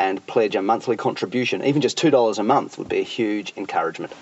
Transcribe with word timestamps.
and 0.00 0.26
pledge 0.26 0.56
a 0.56 0.62
monthly 0.62 0.96
contribution. 0.96 1.62
Even 1.62 1.82
just 1.82 1.98
$2 1.98 2.38
a 2.38 2.42
month 2.42 2.78
would 2.78 2.88
be 2.88 3.00
a 3.00 3.04
huge 3.04 3.52
encouragement. 3.56 4.12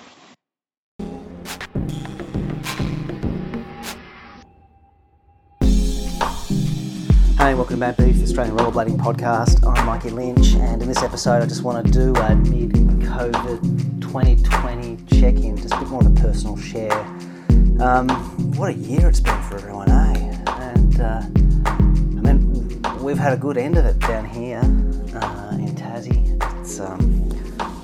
Hey, 7.39 7.55
welcome 7.55 7.77
to 7.77 7.77
Mad 7.77 7.97
Beef, 7.97 8.17
the 8.17 8.25
Australian 8.25 8.57
Rollerblading 8.57 8.97
Podcast. 8.99 9.65
I'm 9.65 9.87
Mikey 9.87 10.11
Lynch, 10.11 10.55
and 10.57 10.83
in 10.83 10.89
this 10.89 11.05
episode, 11.05 11.41
I 11.41 11.47
just 11.47 11.63
want 11.63 11.87
to 11.87 11.93
do 11.93 12.13
a 12.13 12.35
mid 12.35 12.73
COVID 12.73 14.03
2020 14.03 14.97
check 15.21 15.37
in, 15.37 15.57
just 15.57 15.73
a 15.73 15.79
bit 15.79 15.89
more 15.89 16.01
of 16.05 16.09
a 16.09 16.21
personal 16.21 16.57
share. 16.57 16.99
Um, 17.81 18.09
what 18.57 18.71
a 18.71 18.75
year 18.75 19.09
it's 19.09 19.21
been 19.21 19.41
for 19.45 19.55
everyone, 19.55 19.89
eh? 19.89 20.43
And 20.49 21.01
uh, 21.01 21.23
I 21.65 22.33
mean, 22.33 22.83
we've 23.01 23.17
had 23.17 23.33
a 23.33 23.37
good 23.37 23.57
end 23.57 23.79
of 23.79 23.87
it 23.87 24.01
down 24.01 24.25
here. 24.25 24.61
It's, 26.79 26.89
um, 26.89 27.29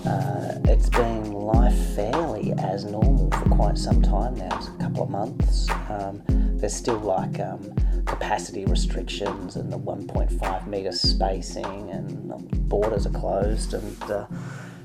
uh, 0.06 0.54
it's 0.66 0.88
been 0.88 1.32
life 1.32 1.76
fairly 1.96 2.52
as 2.58 2.84
normal 2.84 3.28
for 3.32 3.48
quite 3.48 3.76
some 3.76 4.00
time 4.00 4.36
now, 4.36 4.56
it's 4.56 4.68
a 4.68 4.72
couple 4.72 5.02
of 5.02 5.10
months. 5.10 5.68
Um, 5.88 6.22
there's 6.28 6.76
still 6.76 7.00
like 7.00 7.40
um, 7.40 7.74
capacity 8.06 8.64
restrictions 8.66 9.56
and 9.56 9.72
the 9.72 9.78
1.5 9.78 10.66
metre 10.68 10.92
spacing 10.92 11.90
and 11.90 12.68
borders 12.68 13.04
are 13.04 13.10
closed 13.10 13.74
and 13.74 14.02
uh, 14.04 14.26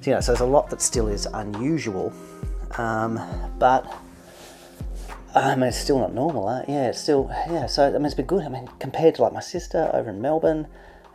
you 0.04 0.14
know 0.14 0.22
so 0.22 0.32
there's 0.32 0.42
a 0.42 0.46
lot 0.46 0.72
that 0.72 0.82
still 0.82 1.08
is 1.08 1.28
unusual 1.28 2.12
um, 2.80 3.20
but 3.60 3.86
I 5.36 5.54
mean 5.54 5.70
it's 5.70 5.78
still 5.78 6.00
not 6.00 6.16
normal 6.16 6.50
eh? 6.50 6.66
yeah 6.68 6.88
it's 6.90 7.00
still 7.00 7.28
yeah 7.48 7.68
so 7.68 7.88
I 7.88 7.92
mean 7.92 8.06
it's 8.06 8.16
been 8.16 8.26
good 8.26 8.44
I 8.44 8.50
mean 8.50 8.68
compared 8.80 9.16
to 9.16 9.22
like 9.22 9.34
my 9.34 9.40
sister 9.40 9.92
over 9.94 10.10
in 10.10 10.20
Melbourne 10.20 10.68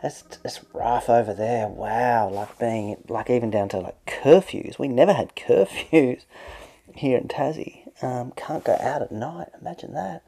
it's, 0.05 0.23
it's 0.43 0.61
rough 0.73 1.09
over 1.09 1.33
there 1.33 1.67
wow 1.67 2.29
like 2.29 2.57
being 2.59 2.97
like 3.09 3.29
even 3.29 3.49
down 3.49 3.67
to 3.69 3.77
like 3.77 4.05
curfews 4.05 4.79
we 4.79 4.87
never 4.87 5.13
had 5.13 5.35
curfews 5.35 6.23
here 6.95 7.17
in 7.17 7.27
Tassie 7.27 7.81
um, 8.03 8.31
can't 8.35 8.63
go 8.63 8.77
out 8.79 9.01
at 9.01 9.11
night 9.11 9.49
imagine 9.59 9.93
that 9.93 10.23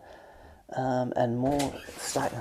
um, 0.76 1.14
and 1.16 1.38
more 1.38 1.74
stack. 1.98 2.32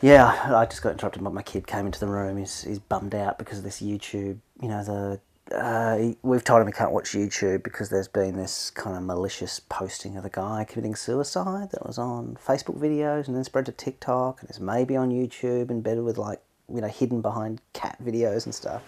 Yeah, 0.00 0.54
I 0.54 0.66
just 0.66 0.82
got 0.82 0.92
interrupted. 0.92 1.24
By 1.24 1.30
my 1.30 1.42
kid 1.42 1.66
came 1.66 1.86
into 1.86 2.00
the 2.00 2.06
room. 2.06 2.36
He's, 2.36 2.62
he's 2.62 2.78
bummed 2.78 3.14
out 3.14 3.38
because 3.38 3.58
of 3.58 3.64
this 3.64 3.80
YouTube. 3.80 4.38
You 4.60 4.68
know, 4.68 4.84
the 4.84 5.20
uh, 5.52 6.12
we've 6.22 6.44
told 6.44 6.60
him 6.60 6.66
he 6.66 6.72
can't 6.72 6.92
watch 6.92 7.10
YouTube 7.10 7.62
because 7.62 7.90
there's 7.90 8.08
been 8.08 8.36
this 8.36 8.70
kind 8.70 8.96
of 8.96 9.02
malicious 9.02 9.60
posting 9.60 10.16
of 10.16 10.22
the 10.22 10.30
guy 10.30 10.64
committing 10.68 10.94
suicide 10.94 11.70
that 11.72 11.86
was 11.86 11.98
on 11.98 12.38
Facebook 12.44 12.78
videos 12.78 13.26
and 13.26 13.36
then 13.36 13.44
spread 13.44 13.66
to 13.66 13.72
TikTok 13.72 14.40
and 14.40 14.48
it's 14.48 14.60
maybe 14.60 14.96
on 14.96 15.10
YouTube 15.10 15.70
embedded 15.70 16.04
with 16.04 16.16
like 16.16 16.40
you 16.72 16.80
know 16.80 16.88
hidden 16.88 17.20
behind 17.20 17.60
cat 17.74 17.98
videos 18.02 18.46
and 18.46 18.54
stuff. 18.54 18.82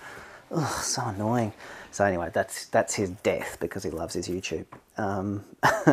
Ugh, 0.50 0.82
so 0.82 1.02
annoying. 1.02 1.52
So 1.90 2.04
anyway, 2.04 2.30
that's 2.32 2.66
that's 2.66 2.94
his 2.94 3.10
death 3.10 3.58
because 3.60 3.82
he 3.82 3.90
loves 3.90 4.14
his 4.14 4.28
YouTube. 4.28 4.66
Um, 4.96 5.44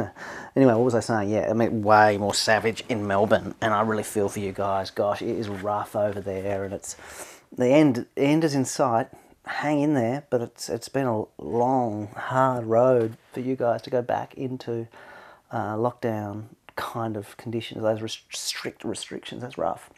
anyway, 0.55 0.73
what 0.73 0.83
was 0.83 0.95
I 0.95 0.99
saying? 0.99 1.29
Yeah, 1.29 1.47
I 1.49 1.53
mean, 1.53 1.81
way 1.81 2.17
more 2.17 2.33
savage 2.33 2.83
in 2.87 3.07
Melbourne, 3.07 3.55
and 3.61 3.73
I 3.73 3.81
really 3.81 4.03
feel 4.03 4.29
for 4.29 4.39
you 4.39 4.51
guys. 4.51 4.91
Gosh, 4.91 5.21
it 5.21 5.29
is 5.29 5.49
rough 5.49 5.95
over 5.95 6.21
there, 6.21 6.63
and 6.63 6.73
it's 6.73 6.95
the 7.51 7.67
end. 7.67 8.05
The 8.15 8.21
end 8.21 8.43
is 8.43 8.53
in 8.53 8.65
sight. 8.65 9.07
Hang 9.45 9.81
in 9.81 9.93
there, 9.93 10.23
but 10.29 10.41
it's 10.41 10.69
it's 10.69 10.89
been 10.89 11.05
a 11.05 11.23
long, 11.37 12.07
hard 12.15 12.65
road 12.65 13.17
for 13.33 13.41
you 13.41 13.55
guys 13.55 13.81
to 13.83 13.89
go 13.89 14.01
back 14.01 14.33
into 14.35 14.87
uh, 15.51 15.75
lockdown 15.75 16.45
kind 16.75 17.17
of 17.17 17.35
conditions. 17.37 17.81
Those 17.81 18.19
strict 18.31 18.83
restrictions. 18.83 19.41
That's 19.41 19.57
rough. 19.57 19.89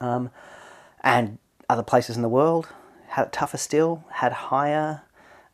Um, 0.00 0.30
and 1.02 1.38
other 1.68 1.82
places 1.82 2.16
in 2.16 2.22
the 2.22 2.28
world 2.28 2.68
had 3.08 3.26
it 3.26 3.32
tougher 3.32 3.58
still, 3.58 4.04
had 4.10 4.32
higher 4.32 5.02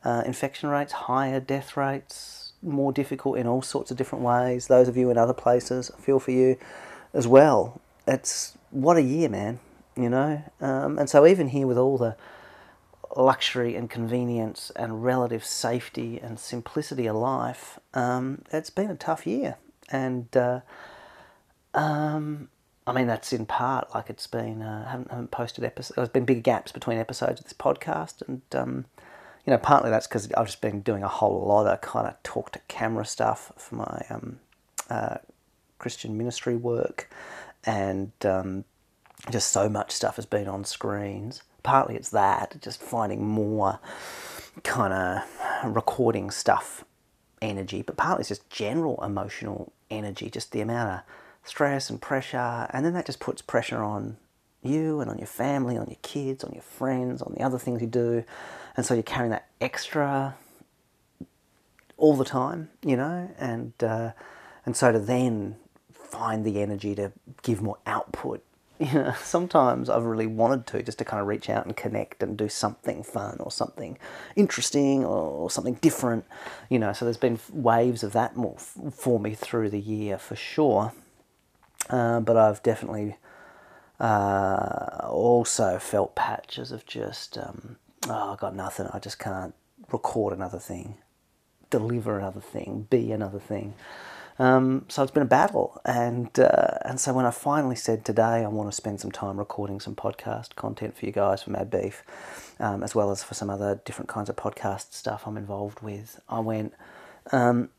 uh, 0.05 0.23
infection 0.25 0.69
rates, 0.69 0.93
higher 0.93 1.41
death 1.41 1.77
rates, 1.77 2.53
more 2.63 2.93
difficult 2.93 3.37
in 3.37 3.47
all 3.47 3.63
sorts 3.63 3.91
of 3.91 3.97
different 3.97 4.25
ways. 4.25 4.69
Those 4.69 4.89
of 4.89 4.97
you 4.97 5.11
in 5.11 5.19
other 5.19 5.35
places, 5.35 5.91
I 5.97 6.01
feel 6.01 6.21
for 6.21 6.31
you 6.31 6.57
as 7.13 7.27
well. 7.27 7.81
It's 8.07 8.57
what 8.71 8.97
a 8.97 9.03
year, 9.03 9.29
man, 9.29 9.61
you 9.97 10.09
know? 10.09 10.43
Um, 10.61 10.99
and 10.99 11.11
so, 11.11 11.27
even 11.27 11.49
here 11.49 11.67
with 11.67 11.79
all 11.79 11.99
the 11.99 12.17
luxury 13.17 13.75
and 13.75 13.89
convenience 13.89 14.71
and 14.77 15.05
relative 15.05 15.45
safety 15.45 16.19
and 16.21 16.39
simplicity 16.39 17.07
of 17.07 17.17
life, 17.17 17.79
um, 17.95 18.43
it's 18.53 18.71
been 18.71 18.91
a 18.91 18.97
tough 18.97 19.27
year. 19.27 19.57
And 19.91 20.35
uh, 20.37 20.61
um, 21.75 22.49
I 22.87 22.93
mean, 22.93 23.07
that's 23.07 23.33
in 23.33 23.47
part 23.47 23.95
like 23.95 24.11
it's 24.11 24.27
been, 24.27 24.63
uh, 24.63 24.89
haven't, 24.89 25.11
haven't 25.11 25.31
posted 25.31 25.65
episodes, 25.65 25.97
there's 25.97 26.09
been 26.09 26.25
big 26.25 26.43
gaps 26.43 26.73
between 26.73 26.99
episodes 26.99 27.41
of 27.41 27.45
this 27.45 27.53
podcast. 27.53 28.27
And, 28.27 28.43
um, 28.55 28.85
you 29.47 29.51
know, 29.51 29.59
partly 29.59 29.91
that's 29.91 30.07
because 30.07 30.31
I've 30.33 30.47
just 30.47 30.61
been 30.61 30.81
doing 30.81 31.03
a 31.03 31.09
whole 31.09 31.47
lot 31.47 31.67
of 31.67 31.81
kind 31.81 32.07
of 32.07 32.23
talk 32.23 32.53
to 32.53 32.61
camera 32.69 33.05
stuff 33.05 33.53
for 33.57 33.77
my 33.77 34.07
um, 34.11 34.41
uh, 34.91 35.17
Christian 35.79 36.17
ministry 36.17 36.57
work. 36.57 37.11
And 37.65 38.13
um, 38.25 38.65
just 39.31 39.53
so 39.53 39.69
much 39.69 39.91
stuff 39.91 40.17
has 40.17 40.27
been 40.27 40.49
on 40.49 40.65
screens. 40.65 41.43
Partly 41.63 41.97
it's 41.97 42.11
that, 42.11 42.57
just 42.61 42.81
finding 42.81 43.27
more 43.27 43.81
kind 44.63 44.93
of 44.93 45.75
recording 45.75 46.31
stuff 46.31 46.85
energy, 47.43 47.83
but 47.83 47.97
partly 47.97 48.21
it's 48.21 48.29
just 48.29 48.49
general 48.51 49.03
emotional 49.03 49.73
energy, 49.91 50.31
just 50.31 50.53
the 50.53 50.61
amount 50.61 50.91
of 50.91 51.01
stress 51.45 51.91
and 51.91 52.01
pressure, 52.01 52.67
and 52.71 52.85
then 52.85 52.95
that 52.95 53.07
just 53.07 53.21
puts 53.21 53.43
pressure 53.43 53.83
on 53.83 54.17
you 54.63 55.01
and 55.01 55.11
on 55.11 55.19
your 55.19 55.27
family, 55.27 55.77
on 55.77 55.87
your 55.87 55.99
kids, 56.03 56.43
on 56.45 56.53
your 56.53 56.63
friends, 56.63 57.23
on 57.23 57.33
the 57.37 57.43
other 57.43 57.59
things 57.59 57.81
you 57.81 57.87
do, 57.87 58.25
and 58.77 58.85
so 58.85 58.95
you're 58.95 59.03
carrying 59.03 59.31
that 59.31 59.49
extra 59.61 60.37
all 61.97 62.17
the 62.17 62.25
time, 62.25 62.71
you 62.83 62.97
know, 62.97 63.31
and 63.39 63.73
uh, 63.83 64.13
and 64.65 64.77
so 64.77 64.93
to 64.93 64.99
then 64.99 65.57
find 65.93 66.45
the 66.45 66.61
energy 66.61 66.95
to 66.95 67.13
give 67.43 67.61
more 67.61 67.79
output. 67.87 68.45
You 68.79 68.87
know, 68.95 69.15
sometimes 69.23 69.91
I've 69.91 70.05
really 70.05 70.27
wanted 70.27 70.67
to 70.69 70.83
just 70.83 70.99
to 70.99 71.05
kind 71.05 71.21
of 71.21 71.27
reach 71.27 71.51
out 71.51 71.67
and 71.67 71.77
connect 71.77 72.23
and 72.23 72.37
do 72.37 72.49
something 72.49 73.03
fun 73.03 73.39
or 73.41 73.51
something 73.51 73.99
interesting 74.37 75.05
or 75.05 75.51
something 75.51 75.75
different, 75.75 76.25
you 76.69 76.79
know. 76.79 76.93
So 76.93 77.05
there's 77.05 77.17
been 77.17 77.39
waves 77.53 78.03
of 78.03 78.13
that 78.13 78.37
more 78.37 78.57
for 78.59 79.19
me 79.19 79.35
through 79.35 79.71
the 79.71 79.81
year 79.81 80.19
for 80.19 80.37
sure. 80.37 80.93
Uh, 81.91 82.21
but 82.21 82.37
I've 82.37 82.63
definitely 82.63 83.17
uh, 83.99 85.01
also 85.09 85.79
felt 85.79 86.15
patches 86.15 86.71
of 86.71 86.87
just, 86.87 87.39
um, 87.39 87.77
oh, 88.09 88.33
I 88.33 88.37
got 88.37 88.55
nothing. 88.55 88.89
I 88.93 88.99
just 88.99 89.19
can't 89.19 89.55
record 89.91 90.33
another 90.33 90.59
thing, 90.59 90.97
deliver 91.71 92.19
another 92.19 92.41
thing, 92.41 92.87
be 92.91 93.11
another 93.13 93.39
thing. 93.39 93.75
Um, 94.39 94.85
so 94.89 95.03
it's 95.03 95.11
been 95.11 95.25
a 95.25 95.27
battle, 95.27 95.81
and 95.85 96.39
uh, 96.39 96.79
and 96.85 97.01
so 97.01 97.13
when 97.13 97.27
I 97.27 97.33
finally 97.33 97.75
said 97.75 98.05
today 98.05 98.45
I 98.45 98.49
want 98.49 98.69
to 98.69 98.77
spend 98.77 99.01
some 99.01 99.11
time 99.11 99.37
recording 99.37 99.81
some 99.81 99.97
podcast 99.97 100.55
content 100.55 100.97
for 100.97 101.07
you 101.07 101.13
guys 101.13 101.43
for 101.43 101.51
Mad 101.51 101.71
Beef, 101.71 102.05
um, 102.61 102.85
as 102.85 102.95
well 102.95 103.11
as 103.11 103.25
for 103.25 103.35
some 103.35 103.51
other 103.51 103.81
different 103.85 104.09
kinds 104.09 104.29
of 104.29 104.37
podcast 104.37 104.93
stuff 104.93 105.25
I'm 105.27 105.37
involved 105.37 105.81
with, 105.81 106.21
I 106.29 106.39
went, 106.39 106.73
um, 107.33 107.71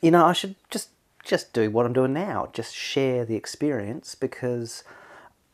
you 0.00 0.10
know, 0.10 0.24
I 0.24 0.32
should 0.32 0.54
just 0.70 0.88
just 1.22 1.52
do 1.52 1.70
what 1.70 1.84
I'm 1.84 1.92
doing 1.92 2.14
now, 2.14 2.48
just 2.52 2.74
share 2.74 3.26
the 3.26 3.34
experience 3.34 4.14
because 4.14 4.84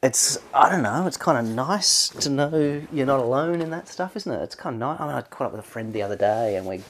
it's 0.02 0.38
I 0.54 0.68
don't 0.68 0.82
know, 0.82 1.06
it's 1.06 1.16
kind 1.16 1.38
of 1.38 1.52
nice 1.52 2.08
to 2.08 2.30
know 2.30 2.82
you're 2.92 3.06
not 3.06 3.20
alone 3.20 3.60
in 3.60 3.70
that 3.70 3.88
stuff, 3.88 4.16
isn't 4.16 4.32
it? 4.32 4.42
It's 4.42 4.54
kind 4.54 4.74
of 4.74 4.80
nice. 4.80 5.00
I 5.00 5.06
mean, 5.06 5.14
I 5.16 5.22
caught 5.22 5.46
up 5.46 5.52
with 5.52 5.60
a 5.60 5.68
friend 5.68 5.92
the 5.92 6.02
other 6.02 6.16
day 6.16 6.56
and 6.56 6.66
we 6.66 6.82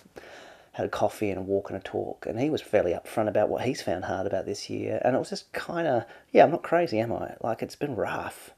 had 0.73 0.87
a 0.87 0.89
coffee 0.89 1.31
and 1.31 1.39
a 1.39 1.43
walk 1.43 1.71
and 1.71 1.79
a 1.79 1.83
talk, 1.83 2.27
and 2.27 2.41
he 2.41 2.51
was 2.51 2.63
fairly 2.63 2.93
upfront 2.93 3.29
about 3.29 3.49
what 3.49 3.63
he's 3.63 3.83
found 3.83 4.05
hard 4.05 4.27
about 4.27 4.47
this 4.47 4.71
year, 4.71 5.01
and 5.05 5.15
it 5.15 5.19
was 5.19 5.31
just 5.31 5.53
kind 5.53 5.87
of 5.87 6.05
yeah, 6.33 6.45
I'm 6.45 6.51
not 6.51 6.63
crazy, 6.63 6.99
am 6.99 7.13
I? 7.13 7.35
Like 7.41 7.63
it's 7.63 7.77
been 7.77 7.97
rough, 7.97 8.51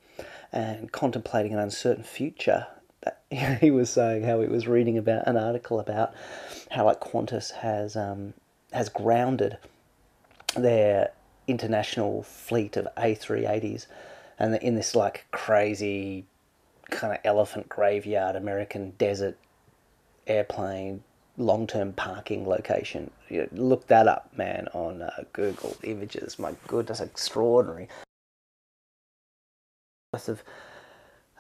and 0.53 0.93
contemplating 0.93 1.53
an 1.53 1.59
uncertain 1.59 2.05
future. 2.05 2.67
He 3.61 3.73
was 3.73 3.91
saying 3.91 4.23
how 4.23 4.41
he 4.41 4.47
was 4.47 4.69
reading 4.69 4.97
about 4.97 5.27
an 5.27 5.37
article 5.37 5.81
about 5.81 6.15
how 6.71 6.85
like 6.85 7.01
Qantas 7.01 7.51
has 7.51 7.97
um, 7.97 8.33
has 8.73 8.89
grounded 8.89 9.59
their 10.57 11.11
international 11.47 12.23
fleet 12.23 12.77
of 12.77 12.89
A380s 12.97 13.87
and 14.39 14.55
in 14.57 14.75
this 14.75 14.95
like 14.95 15.27
crazy 15.31 16.25
kind 16.91 17.13
of 17.13 17.21
elephant 17.25 17.69
graveyard 17.69 18.37
American 18.37 18.91
desert 18.99 19.37
airplane 20.27 21.03
long 21.37 21.67
term 21.67 21.93
parking 21.93 22.47
location. 22.49 23.11
You 23.29 23.43
know, 23.43 23.49
look 23.53 23.87
that 23.89 24.09
up, 24.09 24.31
man, 24.37 24.69
on 24.73 25.03
uh, 25.03 25.25
Google 25.33 25.77
Images. 25.83 26.39
My 26.39 26.55
goodness, 26.67 27.01
extraordinary. 27.01 27.89
Of 30.13 30.45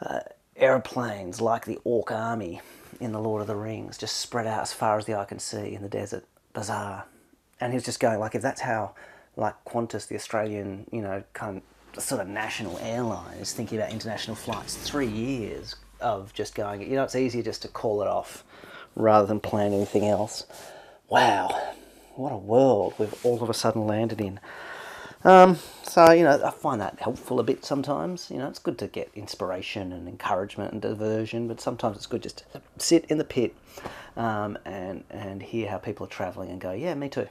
uh, 0.00 0.18
aeroplanes 0.56 1.40
like 1.40 1.64
the 1.64 1.78
Orc 1.84 2.10
Army 2.10 2.60
in 2.98 3.12
The 3.12 3.20
Lord 3.20 3.40
of 3.40 3.46
the 3.46 3.54
Rings, 3.54 3.96
just 3.96 4.16
spread 4.16 4.48
out 4.48 4.62
as 4.62 4.72
far 4.72 4.98
as 4.98 5.06
the 5.06 5.16
eye 5.16 5.24
can 5.24 5.38
see 5.38 5.74
in 5.74 5.82
the 5.82 5.88
desert. 5.88 6.24
Bizarre. 6.52 7.04
And 7.60 7.72
he's 7.72 7.84
just 7.84 8.00
going, 8.00 8.18
like, 8.18 8.34
if 8.34 8.42
that's 8.42 8.60
how, 8.60 8.96
like, 9.36 9.54
Qantas, 9.64 10.08
the 10.08 10.16
Australian, 10.16 10.86
you 10.90 11.02
know, 11.02 11.22
kind 11.34 11.62
of 11.96 12.02
sort 12.02 12.20
of 12.20 12.26
national 12.26 12.76
airline, 12.78 13.36
is 13.38 13.52
thinking 13.52 13.78
about 13.78 13.92
international 13.92 14.34
flights, 14.34 14.74
three 14.74 15.06
years 15.06 15.76
of 16.00 16.34
just 16.34 16.56
going, 16.56 16.82
you 16.82 16.96
know, 16.96 17.04
it's 17.04 17.14
easier 17.14 17.44
just 17.44 17.62
to 17.62 17.68
call 17.68 18.02
it 18.02 18.08
off 18.08 18.42
rather 18.94 19.26
than 19.26 19.40
plan 19.40 19.72
anything 19.72 20.04
else. 20.06 20.46
Wow, 21.08 21.74
what 22.14 22.32
a 22.32 22.36
world 22.36 22.94
we've 22.98 23.24
all 23.24 23.42
of 23.42 23.50
a 23.50 23.54
sudden 23.54 23.86
landed 23.86 24.20
in. 24.20 24.40
Um, 25.24 25.58
so, 25.82 26.12
you 26.12 26.22
know, 26.22 26.42
I 26.44 26.50
find 26.50 26.80
that 26.82 27.00
helpful 27.00 27.40
a 27.40 27.42
bit 27.42 27.64
sometimes. 27.64 28.30
You 28.30 28.38
know, 28.38 28.48
it's 28.48 28.58
good 28.58 28.78
to 28.78 28.88
get 28.88 29.10
inspiration 29.14 29.90
and 29.90 30.06
encouragement 30.06 30.72
and 30.72 30.82
diversion, 30.82 31.48
but 31.48 31.60
sometimes 31.60 31.96
it's 31.96 32.06
good 32.06 32.22
just 32.22 32.44
to 32.52 32.60
sit 32.78 33.06
in 33.06 33.16
the 33.16 33.24
pit 33.24 33.56
um, 34.16 34.58
and, 34.66 35.04
and 35.10 35.42
hear 35.42 35.70
how 35.70 35.78
people 35.78 36.04
are 36.06 36.10
traveling 36.10 36.50
and 36.50 36.60
go, 36.60 36.72
yeah, 36.72 36.94
me 36.94 37.08
too. 37.08 37.28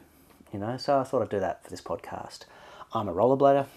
You 0.52 0.60
know, 0.60 0.78
so 0.78 1.00
I 1.00 1.04
thought 1.04 1.22
I'd 1.22 1.30
do 1.30 1.40
that 1.40 1.64
for 1.64 1.70
this 1.70 1.82
podcast. 1.82 2.46
I'm 2.94 3.08
a 3.08 3.14
rollerblader. 3.14 3.68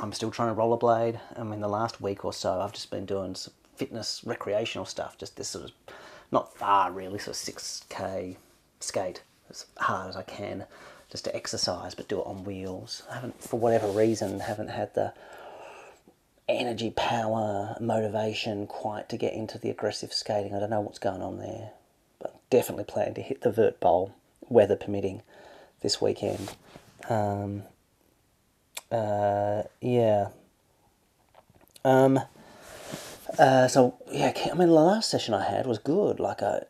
I'm 0.00 0.12
still 0.12 0.30
trying 0.30 0.54
to 0.54 0.60
rollerblade. 0.60 1.20
I 1.36 1.42
mean, 1.44 1.60
the 1.60 1.68
last 1.68 2.00
week 2.00 2.24
or 2.24 2.32
so, 2.32 2.60
I've 2.60 2.72
just 2.72 2.90
been 2.90 3.06
doing 3.06 3.34
some 3.34 3.52
fitness, 3.76 4.22
recreational 4.24 4.84
stuff, 4.84 5.16
just 5.18 5.36
this 5.36 5.48
sort 5.48 5.66
of 5.66 5.72
not 6.32 6.56
far 6.56 6.90
really, 6.90 7.18
so 7.18 7.30
6k 7.30 8.36
skate 8.80 9.22
as 9.48 9.66
hard 9.78 10.08
as 10.08 10.16
I 10.16 10.22
can 10.22 10.64
just 11.10 11.24
to 11.26 11.36
exercise, 11.36 11.94
but 11.94 12.08
do 12.08 12.20
it 12.20 12.26
on 12.26 12.44
wheels. 12.44 13.02
I 13.10 13.16
haven't, 13.16 13.42
for 13.42 13.60
whatever 13.60 13.86
reason, 13.88 14.40
haven't 14.40 14.70
had 14.70 14.94
the 14.94 15.12
energy, 16.48 16.90
power, 16.96 17.76
motivation 17.78 18.66
quite 18.66 19.10
to 19.10 19.18
get 19.18 19.34
into 19.34 19.58
the 19.58 19.68
aggressive 19.68 20.12
skating. 20.12 20.54
I 20.54 20.60
don't 20.60 20.70
know 20.70 20.80
what's 20.80 20.98
going 20.98 21.20
on 21.20 21.38
there, 21.38 21.72
but 22.18 22.34
definitely 22.48 22.84
plan 22.84 23.12
to 23.14 23.22
hit 23.22 23.42
the 23.42 23.52
vert 23.52 23.78
bowl, 23.78 24.14
weather 24.48 24.76
permitting, 24.76 25.22
this 25.82 26.00
weekend. 26.00 26.54
Um, 27.10 27.64
uh, 28.90 29.64
yeah. 29.82 30.28
Um, 31.84 32.20
uh, 33.38 33.68
so 33.68 33.98
yeah, 34.10 34.32
I 34.36 34.54
mean, 34.54 34.68
the 34.68 34.74
last 34.74 35.10
session 35.10 35.34
I 35.34 35.44
had 35.48 35.66
was 35.66 35.78
good. 35.78 36.20
Like 36.20 36.42
I, 36.42 36.62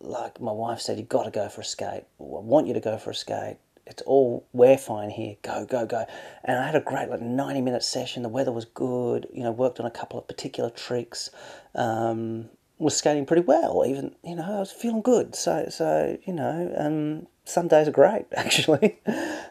like 0.00 0.40
my 0.40 0.52
wife 0.52 0.80
said, 0.80 0.98
you've 0.98 1.08
got 1.08 1.24
to 1.24 1.30
go 1.30 1.48
for 1.48 1.62
a 1.62 1.64
skate. 1.64 2.04
I 2.04 2.04
want 2.18 2.66
you 2.66 2.74
to 2.74 2.80
go 2.80 2.98
for 2.98 3.10
a 3.10 3.14
skate. 3.14 3.56
It's 3.86 4.02
all 4.02 4.46
we're 4.52 4.78
fine 4.78 5.10
here. 5.10 5.36
Go, 5.42 5.66
go, 5.66 5.84
go. 5.84 6.06
And 6.44 6.58
I 6.58 6.66
had 6.66 6.74
a 6.74 6.80
great 6.80 7.10
like 7.10 7.20
ninety 7.20 7.60
minute 7.60 7.82
session. 7.82 8.22
The 8.22 8.28
weather 8.28 8.52
was 8.52 8.64
good. 8.64 9.26
You 9.32 9.42
know, 9.42 9.50
worked 9.50 9.78
on 9.80 9.86
a 9.86 9.90
couple 9.90 10.18
of 10.18 10.26
particular 10.26 10.70
tricks. 10.70 11.30
Um, 11.74 12.48
was 12.78 12.96
skating 12.96 13.26
pretty 13.26 13.42
well. 13.42 13.84
Even 13.86 14.14
you 14.24 14.36
know, 14.36 14.56
I 14.56 14.60
was 14.60 14.72
feeling 14.72 15.02
good. 15.02 15.34
So 15.34 15.66
so 15.68 16.16
you 16.24 16.32
know, 16.32 16.74
um, 16.78 17.26
some 17.44 17.68
days 17.68 17.86
are 17.86 17.92
great 17.92 18.26
actually. 18.36 18.98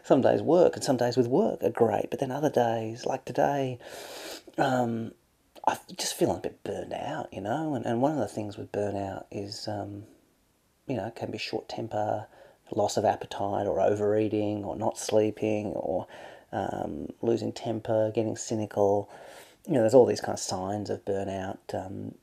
some 0.02 0.20
days 0.20 0.42
work, 0.42 0.74
and 0.74 0.84
some 0.84 0.96
days 0.96 1.16
with 1.16 1.28
work 1.28 1.62
are 1.62 1.70
great. 1.70 2.10
But 2.10 2.18
then 2.20 2.30
other 2.30 2.50
days, 2.50 3.06
like 3.06 3.24
today. 3.24 3.78
Um, 4.56 5.12
I'm 5.66 5.78
just 5.96 6.14
feeling 6.14 6.36
a 6.36 6.40
bit 6.40 6.62
burned 6.62 6.92
out, 6.92 7.32
you 7.32 7.40
know. 7.40 7.74
And, 7.74 7.86
and 7.86 8.02
one 8.02 8.12
of 8.12 8.18
the 8.18 8.28
things 8.28 8.56
with 8.56 8.72
burnout 8.72 9.24
is, 9.30 9.66
um, 9.66 10.04
you 10.86 10.96
know, 10.96 11.06
it 11.06 11.16
can 11.16 11.30
be 11.30 11.38
short 11.38 11.68
temper, 11.68 12.26
loss 12.70 12.96
of 12.96 13.04
appetite, 13.04 13.66
or 13.66 13.80
overeating, 13.80 14.64
or 14.64 14.76
not 14.76 14.98
sleeping, 14.98 15.66
or 15.68 16.06
um, 16.52 17.08
losing 17.22 17.52
temper, 17.52 18.12
getting 18.14 18.36
cynical. 18.36 19.10
You 19.66 19.74
know, 19.74 19.80
there's 19.80 19.94
all 19.94 20.06
these 20.06 20.20
kind 20.20 20.34
of 20.34 20.40
signs 20.40 20.90
of 20.90 21.04
burnout. 21.04 21.58
Um, 21.72 22.14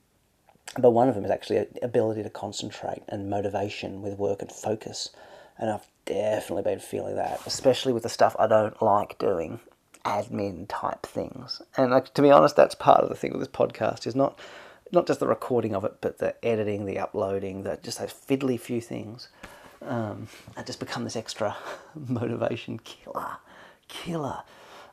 but 0.78 0.92
one 0.92 1.08
of 1.08 1.14
them 1.14 1.24
is 1.24 1.30
actually 1.30 1.66
ability 1.82 2.22
to 2.22 2.30
concentrate 2.30 3.02
and 3.08 3.28
motivation 3.28 4.02
with 4.02 4.18
work 4.18 4.40
and 4.40 4.50
focus. 4.50 5.10
And 5.58 5.68
I've 5.70 5.86
definitely 6.06 6.62
been 6.62 6.78
feeling 6.78 7.16
that, 7.16 7.40
especially 7.44 7.92
with 7.92 8.04
the 8.04 8.08
stuff 8.08 8.36
I 8.38 8.46
don't 8.46 8.80
like 8.80 9.18
doing 9.18 9.60
admin 10.04 10.66
type 10.68 11.04
things. 11.04 11.62
And 11.76 11.90
like 11.90 12.12
to 12.14 12.22
be 12.22 12.30
honest, 12.30 12.56
that's 12.56 12.74
part 12.74 13.00
of 13.00 13.08
the 13.08 13.14
thing 13.14 13.32
with 13.32 13.40
this 13.40 13.48
podcast 13.48 14.06
is 14.06 14.14
not 14.14 14.38
not 14.90 15.06
just 15.06 15.20
the 15.20 15.26
recording 15.26 15.74
of 15.74 15.84
it, 15.84 15.96
but 16.00 16.18
the 16.18 16.34
editing, 16.44 16.84
the 16.84 16.98
uploading, 16.98 17.62
the 17.62 17.78
just 17.82 17.98
those 17.98 18.12
fiddly 18.12 18.60
few 18.60 18.80
things. 18.80 19.28
Um, 19.80 20.28
that 20.54 20.66
just 20.66 20.78
become 20.78 21.02
this 21.02 21.16
extra 21.16 21.56
motivation 21.94 22.78
killer, 22.78 23.38
killer. 23.88 24.42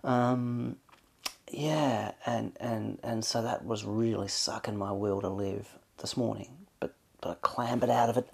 Um, 0.04 0.78
yeah, 1.52 2.14
and, 2.26 2.54
and 2.60 3.00
and 3.04 3.24
so 3.26 3.42
that 3.42 3.66
was 3.66 3.84
really 3.86 4.28
sucking 4.28 4.78
my 4.78 4.92
will 4.92 5.22
to 5.22 5.30
live 5.30 5.78
this 6.00 6.18
morning. 6.18 6.50
But 6.80 6.96
but 7.22 7.30
I 7.32 7.36
clambered 7.42 7.90
out 7.90 8.10
of 8.10 8.18
it, 8.18 8.30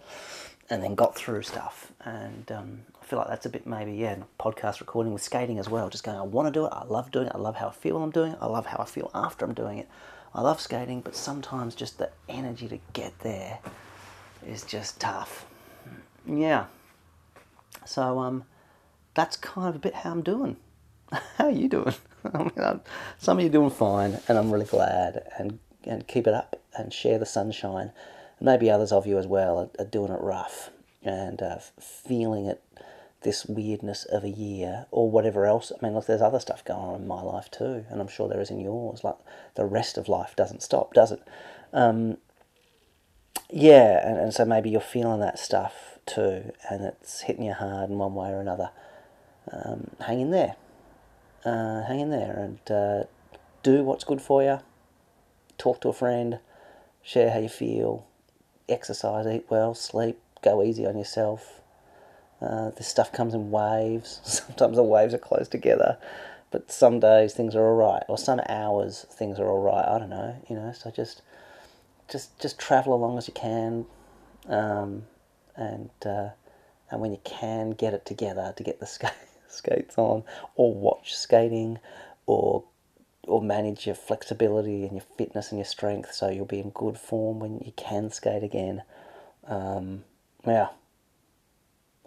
and 0.69 0.83
then 0.83 0.95
got 0.95 1.16
through 1.16 1.44
stuff. 1.44 1.92
And 2.01 2.51
um, 2.51 2.81
I 3.05 3.07
feel 3.07 3.19
like 3.19 3.27
that's 3.27 3.45
a 3.45 3.49
bit 3.49 3.67
maybe, 3.67 3.93
yeah, 3.93 4.15
podcast 4.39 4.79
recording 4.79 5.13
with 5.13 5.21
skating 5.21 5.59
as 5.59 5.69
well. 5.69 5.89
Just 5.91 6.03
going, 6.03 6.17
I 6.17 6.23
want 6.23 6.47
to 6.47 6.51
do 6.51 6.65
it. 6.65 6.71
I 6.71 6.85
love 6.85 7.11
doing 7.11 7.27
it. 7.27 7.33
I 7.35 7.37
love 7.37 7.55
how 7.55 7.67
I 7.67 7.71
feel 7.71 8.01
I'm 8.01 8.09
doing 8.09 8.31
it. 8.31 8.39
I 8.41 8.47
love 8.47 8.65
how 8.65 8.79
I 8.79 8.85
feel 8.85 9.11
after 9.13 9.45
I'm 9.45 9.53
doing 9.53 9.77
it. 9.77 9.87
I 10.33 10.41
love 10.41 10.59
skating, 10.59 11.01
but 11.01 11.15
sometimes 11.15 11.75
just 11.75 11.99
the 11.99 12.09
energy 12.27 12.67
to 12.67 12.79
get 12.93 13.19
there 13.19 13.59
is 14.47 14.63
just 14.63 14.99
tough. 14.99 15.45
Yeah. 16.25 16.65
So 17.85 18.17
um, 18.17 18.45
that's 19.13 19.37
kind 19.37 19.69
of 19.69 19.75
a 19.75 19.79
bit 19.79 19.93
how 19.93 20.09
I'm 20.09 20.23
doing. 20.23 20.57
how 21.11 21.45
are 21.45 21.51
you 21.51 21.69
doing? 21.69 21.93
I 22.33 22.39
mean, 22.39 22.81
some 23.19 23.37
of 23.37 23.43
you 23.43 23.51
doing 23.51 23.69
fine, 23.69 24.17
and 24.27 24.35
I'm 24.35 24.49
really 24.49 24.65
glad. 24.65 25.31
And 25.37 25.59
and 25.83 26.07
keep 26.07 26.25
it 26.25 26.33
up 26.33 26.59
and 26.75 26.91
share 26.91 27.19
the 27.19 27.25
sunshine. 27.27 27.91
Maybe 28.41 28.71
others 28.71 28.91
of 28.91 29.05
you 29.05 29.19
as 29.19 29.27
well 29.27 29.59
are, 29.59 29.69
are 29.77 29.87
doing 29.87 30.11
it 30.11 30.19
rough 30.19 30.71
and 31.03 31.41
uh, 31.41 31.59
feeling 31.79 32.47
it 32.47 32.63
this 33.25 33.45
weirdness 33.45 34.06
of 34.06 34.24
a 34.24 34.30
year 34.30 34.86
or 34.92 35.10
whatever 35.10 35.45
else. 35.45 35.72
I 35.72 35.83
mean, 35.83 35.95
look, 35.95 36.06
there's 36.06 36.22
other 36.22 36.39
stuff 36.39 36.63
going 36.63 36.80
on 36.80 37.01
in 37.01 37.07
my 37.07 37.22
life 37.22 37.51
too, 37.51 37.83
and 37.89 38.00
I'm 38.00 38.07
sure 38.07 38.30
there 38.30 38.39
is 38.39 38.51
in 38.51 38.62
yours. 38.62 39.04
Like 39.04 39.18
the 39.56 39.66
rest 39.66 39.98
of 39.98 40.07
life 40.07 40.36
doesn't 40.38 40.62
stop, 40.62 40.94
does 40.94 41.12
it? 41.12 41.22
Um, 41.74 42.17
yeah, 43.50 44.08
and, 44.08 44.17
and 44.17 44.34
so 44.34 44.46
maybe 44.46 44.70
you're 44.70 44.79
feeling 44.79 45.20
that 45.20 45.39
stuff 45.39 46.00
too, 46.05 46.53
and 46.70 46.86
it's 46.86 47.22
hitting 47.22 47.44
you 47.44 47.53
hard 47.53 47.89
in 47.89 47.98
one 47.98 48.13
way 48.13 48.29
or 48.29 48.39
another. 48.39 48.70
Um, 49.51 49.89
hang 50.05 50.22
in 50.22 50.32
there. 50.32 50.55
Uh, 51.44 51.84
hang 51.84 52.00
in 52.00 52.10
there 52.10 52.34
and 52.34 52.72
uh, 52.72 53.03
do 53.63 53.84
what's 53.84 54.03
good 54.03 54.22
for 54.22 54.44
you. 54.44 54.60
Talk 55.58 55.82
to 55.82 55.89
a 55.89 55.94
friend, 55.94 56.39
share 57.01 57.32
how 57.32 57.39
you 57.39 57.50
feel, 57.50 58.08
exercise, 58.70 59.27
eat 59.27 59.46
well, 59.50 59.74
sleep, 59.74 60.20
go 60.41 60.63
easy 60.63 60.86
on 60.86 60.98
yourself 60.98 61.62
uh, 62.42 62.72
this 62.72 62.88
stuff 62.88 63.12
comes 63.12 63.34
in 63.34 63.51
waves. 63.51 64.22
Sometimes 64.24 64.77
the 64.77 64.84
waves 64.84 65.13
are 65.13 65.20
close 65.20 65.48
together, 65.48 65.98
but 66.51 66.72
some 66.72 67.00
days 67.00 67.34
things 67.34 67.56
are 67.56 67.65
all 67.65 67.75
right, 67.75 68.04
or 68.08 68.18
some 68.18 68.42
hours 68.48 69.06
things 69.12 69.39
are 69.39 69.48
all 69.48 69.62
right. 69.62 69.86
I 69.88 70.00
don't 70.00 70.10
know, 70.10 70.36
you 70.50 70.56
know. 70.56 70.72
So 70.74 70.92
just, 70.92 71.22
just, 72.10 72.39
just 72.39 72.60
travel 72.60 72.94
along 72.94 73.18
as 73.18 73.27
you 73.27 73.34
can, 73.34 73.86
um, 74.48 75.04
and 75.56 75.89
uh, 76.06 76.30
and 76.92 77.01
when 77.01 77.12
you 77.12 77.20
can, 77.24 77.72
get 77.72 77.94
it 77.94 78.06
together 78.06 78.54
to 78.56 78.63
get 78.63 78.80
the 78.80 78.86
skate, 78.86 79.12
skates 79.48 79.98
on, 79.98 80.24
or 80.56 80.74
watch 80.74 81.15
skating, 81.15 81.80
or 82.25 82.63
or 83.27 83.42
manage 83.42 83.86
your 83.86 83.96
flexibility 83.96 84.84
and 84.84 84.94
your 84.94 85.06
fitness 85.18 85.50
and 85.50 85.58
your 85.58 85.65
strength 85.65 86.13
so 86.13 86.30
you'll 86.30 86.46
be 86.46 86.60
in 86.60 86.70
good 86.70 86.98
form 86.98 87.39
when 87.39 87.60
you 87.65 87.74
can 87.75 88.12
skate 88.12 88.44
again. 88.44 88.84
Um, 89.48 90.04
yeah, 90.46 90.68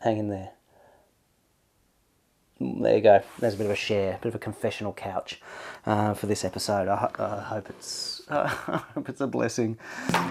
hang 0.02 0.19
in 0.19 0.28
there. 0.28 0.50
There 2.61 2.97
you 2.97 3.02
go. 3.02 3.23
There's 3.38 3.55
a 3.55 3.57
bit 3.57 3.67
of 3.67 3.73
a 3.73 3.76
share, 3.76 4.14
a 4.14 4.19
bit 4.19 4.31
of 4.31 4.35
a 4.35 4.40
confessional 4.40 4.93
couch 4.93 5.40
uh, 5.87 6.14
for 6.14 6.26
this 6.26 6.45
episode. 6.45 6.88
I, 6.88 7.09
I 7.17 7.40
hope 7.40 7.71
it's 7.71 8.23
uh, 8.28 8.52
I 8.69 8.83
hope 8.95 9.09
it's 9.09 9.21
a 9.21 9.28
blessing. 9.28 9.78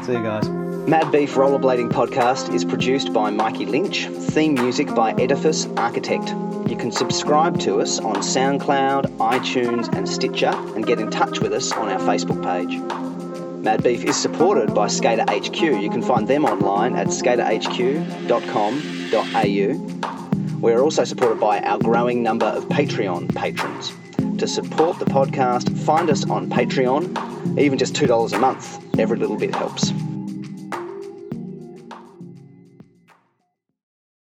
See 0.03 0.11
you 0.11 0.23
guys. 0.23 0.49
Mad 0.49 1.09
Beef 1.09 1.35
Rollerblading 1.35 1.89
Podcast 1.91 2.53
is 2.53 2.65
produced 2.65 3.13
by 3.13 3.29
Mikey 3.29 3.65
Lynch. 3.65 4.07
Theme 4.07 4.55
music 4.55 4.93
by 4.93 5.13
Edifice 5.13 5.67
Architect. 5.77 6.27
You 6.69 6.75
can 6.77 6.91
subscribe 6.91 7.59
to 7.61 7.79
us 7.79 7.99
on 7.99 8.17
SoundCloud, 8.17 9.17
iTunes, 9.17 9.93
and 9.95 10.07
Stitcher, 10.07 10.51
and 10.75 10.85
get 10.85 10.99
in 10.99 11.09
touch 11.09 11.39
with 11.39 11.53
us 11.53 11.71
on 11.71 11.87
our 11.87 11.99
Facebook 11.99 12.43
page. 12.43 12.77
Mad 13.63 13.83
Beef 13.83 14.03
is 14.03 14.17
supported 14.17 14.73
by 14.75 14.87
Skater 14.87 15.23
HQ. 15.29 15.61
You 15.61 15.89
can 15.89 16.01
find 16.01 16.27
them 16.27 16.43
online 16.43 16.95
at 16.97 17.07
We 20.61 20.73
are 20.73 20.81
also 20.81 21.03
supported 21.05 21.39
by 21.39 21.59
our 21.61 21.79
growing 21.79 22.23
number 22.23 22.45
of 22.45 22.65
Patreon 22.65 23.33
patrons. 23.35 23.93
to 24.39 24.47
support 24.47 24.99
the 24.99 25.05
podcast, 25.05 25.75
find 25.85 26.09
us 26.09 26.29
on 26.29 26.49
Patreon. 26.49 27.57
Even 27.57 27.77
just 27.77 27.93
$2 27.95 28.33
a 28.33 28.37
month, 28.37 28.99
every 28.99 29.17
little 29.17 29.37
bit 29.37 29.55
helps. 29.55 29.91